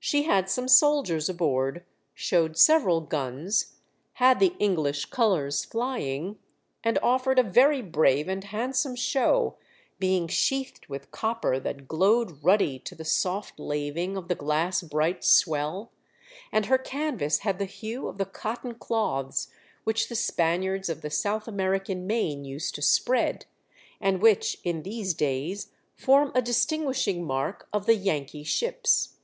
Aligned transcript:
She 0.00 0.22
had 0.22 0.48
some 0.48 0.68
soldiers 0.68 1.28
aboard, 1.28 1.84
showed 2.14 2.56
several 2.56 3.02
guns, 3.02 3.74
had 4.14 4.40
the 4.40 4.54
English 4.58 5.06
colours 5.06 5.66
flying 5.66 6.38
and 6.82 6.98
offered 7.02 7.38
a 7.38 7.42
very 7.42 7.82
brave 7.82 8.26
and 8.26 8.42
handsome 8.44 8.96
show, 8.96 9.58
being 9.98 10.26
sheathed 10.26 10.86
with 10.86 11.10
copper 11.10 11.60
that 11.60 11.86
glowed 11.86 12.42
ruddy 12.42 12.78
to 12.78 12.94
the 12.94 13.04
soft 13.04 13.60
laving 13.60 14.16
of 14.16 14.28
the 14.28 14.34
glass 14.34 14.80
bright 14.80 15.24
swell, 15.24 15.92
and 16.52 16.66
her 16.66 16.78
canvas 16.78 17.40
had 17.40 17.58
the 17.58 17.66
hue 17.66 18.08
of 18.08 18.16
the 18.16 18.24
cotton 18.24 18.76
cloths 18.76 19.48
which 19.84 20.08
the 20.08 20.16
Spaniards 20.16 20.88
of 20.88 21.02
the 21.02 21.10
South 21.10 21.46
American 21.46 22.06
main 22.06 22.46
used 22.46 22.74
to 22.76 22.80
spread, 22.82 23.44
and 24.00 24.22
which 24.22 24.56
in 24.64 24.84
these 24.84 25.12
days 25.12 25.70
form 25.96 26.32
a 26.34 26.40
distinguishing 26.40 27.26
mark 27.26 27.68
of 27.74 27.84
the 27.84 27.96
Yankee 27.96 28.44
ships. 28.44 29.16